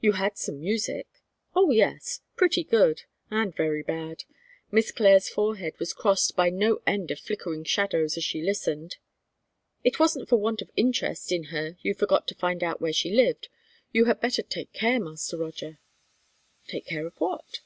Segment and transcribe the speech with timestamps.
[0.00, 1.06] "You had some music?"
[1.54, 2.20] "Oh, yes!
[2.34, 4.24] Pretty good, and very bad.
[4.72, 8.96] Miss Clare's forehead was crossed by no end of flickering shadows as she listened."
[9.84, 13.12] "It wasn't for want of interest in her you forgot to find out where she
[13.12, 13.48] lived!
[13.92, 15.78] You had better take care, Master Roger."
[16.66, 17.60] "Take care of what?"